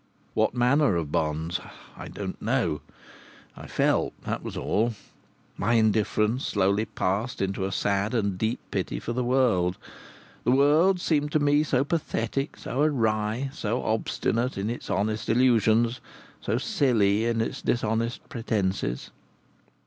What 0.33 0.55
manner 0.55 0.95
of 0.95 1.11
bonds? 1.11 1.59
I 1.95 2.07
don't 2.07 2.41
know. 2.41 2.81
I 3.55 3.67
felt 3.67 4.15
that 4.23 4.41
was 4.41 4.57
all. 4.57 4.95
My 5.57 5.73
indifference 5.75 6.43
slowly 6.47 6.85
passed 6.85 7.39
into 7.39 7.65
a 7.65 7.71
sad 7.71 8.15
and 8.15 8.35
deep 8.35 8.59
pity 8.71 8.99
for 8.99 9.13
the 9.13 9.23
world. 9.23 9.77
The 10.43 10.53
world 10.53 10.99
seemed 10.99 11.31
to 11.33 11.39
me 11.39 11.61
so 11.61 11.83
pathetic, 11.83 12.57
so 12.57 12.81
awry, 12.81 13.51
so 13.53 13.83
obstinate 13.83 14.57
in 14.57 14.71
its 14.71 14.89
honest 14.89 15.29
illusions, 15.29 15.99
so 16.41 16.57
silly 16.57 17.25
in 17.25 17.39
its 17.39 17.61
dishonest 17.61 18.27
pretences. 18.27 19.11